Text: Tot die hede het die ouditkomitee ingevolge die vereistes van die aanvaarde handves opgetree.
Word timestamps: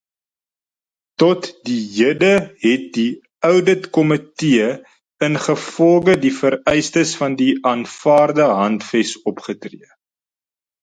Tot 1.23 1.49
die 1.67 1.81
hede 1.97 2.31
het 2.65 2.85
die 2.97 3.05
ouditkomitee 3.51 4.65
ingevolge 5.29 6.13
die 6.25 6.33
vereistes 6.41 7.11
van 7.21 7.33
die 7.43 7.53
aanvaarde 7.75 8.47
handves 8.63 9.11
opgetree. 9.35 9.87